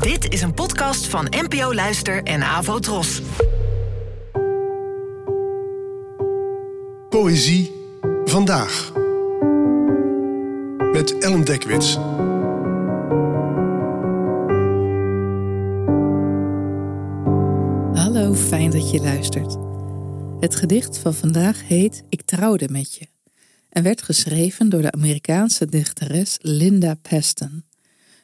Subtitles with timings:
[0.00, 3.22] Dit is een podcast van NPO Luister en Avo Tros.
[7.08, 7.72] Poëzie
[8.24, 8.92] vandaag.
[10.92, 11.94] Met Ellen Dekwits.
[17.94, 19.56] Hallo, fijn dat je luistert.
[20.40, 23.06] Het gedicht van vandaag heet Ik trouwde met je
[23.72, 27.64] en werd geschreven door de Amerikaanse dichteres Linda Paston,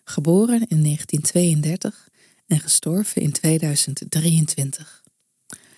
[0.08, 2.08] geboren in 1932
[2.46, 5.02] en gestorven in 2023.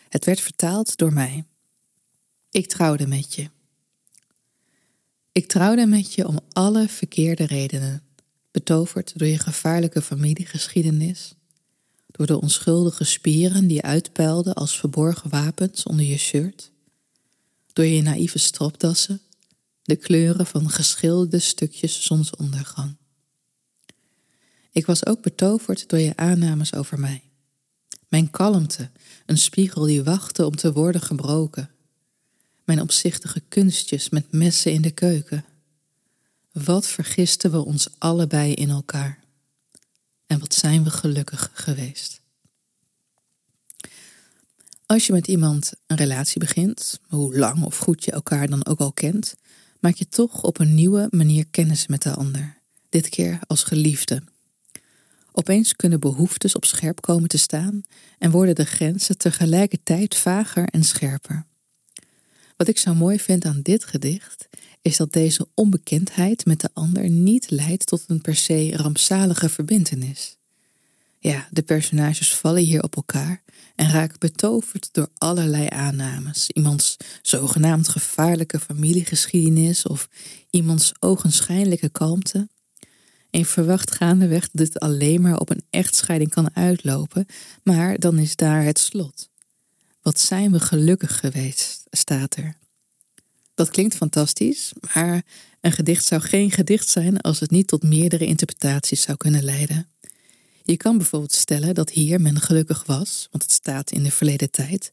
[0.09, 1.45] Het werd vertaald door mij.
[2.51, 3.51] Ik trouwde met je.
[5.33, 8.03] Ik trouwde met je om alle verkeerde redenen,
[8.51, 11.35] betoverd door je gevaarlijke familiegeschiedenis,
[12.07, 16.71] door de onschuldige spieren die uitpuilden als verborgen wapens onder je shirt,
[17.73, 19.21] door je naïeve stropdassen,
[19.83, 23.00] de kleuren van geschilderde stukjes zonsondergang.
[24.73, 27.23] Ik was ook betoverd door je aannames over mij.
[28.09, 28.91] Mijn kalmte,
[29.27, 31.71] een spiegel die wachtte om te worden gebroken.
[32.65, 35.45] Mijn opzichtige kunstjes met messen in de keuken.
[36.53, 39.19] Wat vergisten we ons allebei in elkaar.
[40.27, 42.21] En wat zijn we gelukkig geweest.
[44.87, 48.81] Als je met iemand een relatie begint, hoe lang of goed je elkaar dan ook
[48.81, 49.35] al kent,
[49.81, 52.59] maak je toch op een nieuwe manier kennis met de ander.
[52.89, 54.23] Dit keer als geliefde.
[55.33, 57.83] Opeens kunnen behoeftes op scherp komen te staan
[58.19, 61.47] en worden de grenzen tegelijkertijd vager en scherper.
[62.57, 64.49] Wat ik zo mooi vind aan dit gedicht
[64.83, 70.39] is dat deze onbekendheid met de ander niet leidt tot een per se rampzalige verbintenis.
[71.19, 73.43] Ja, de personages vallen hier op elkaar
[73.75, 76.51] en raken betoverd door allerlei aannames.
[76.51, 80.09] Iemands zogenaamd gevaarlijke familiegeschiedenis of
[80.51, 82.49] iemands ogenschijnlijke kalmte.
[83.31, 87.27] En verwacht gaandeweg dat dit alleen maar op een echtscheiding kan uitlopen,
[87.63, 89.29] maar dan is daar het slot.
[90.03, 92.55] Wat zijn we gelukkig geweest, staat er.
[93.55, 95.23] Dat klinkt fantastisch, maar
[95.61, 99.89] een gedicht zou geen gedicht zijn als het niet tot meerdere interpretaties zou kunnen leiden.
[100.63, 104.51] Je kan bijvoorbeeld stellen dat hier men gelukkig was, want het staat in de verleden
[104.51, 104.91] tijd,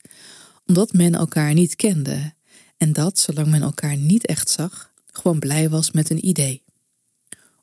[0.65, 2.33] omdat men elkaar niet kende
[2.77, 6.63] en dat, zolang men elkaar niet echt zag, gewoon blij was met een idee.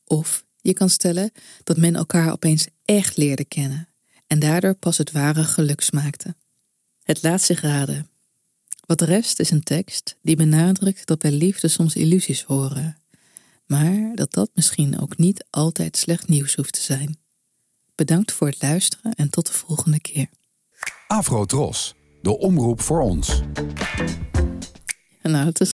[0.04, 1.32] Of je kan stellen
[1.64, 3.88] dat men elkaar opeens echt leerde kennen
[4.26, 6.36] en daardoor pas het ware geluk smaakte.
[7.02, 8.08] Het laat zich raden.
[8.86, 12.96] Wat rest is een tekst die benadrukt dat bij liefde soms illusies horen,
[13.66, 17.18] maar dat dat misschien ook niet altijd slecht nieuws hoeft te zijn.
[17.94, 20.28] Bedankt voor het luisteren en tot de volgende keer.
[21.06, 23.42] Afro Tros, de omroep voor ons.
[25.22, 25.60] Nou, het is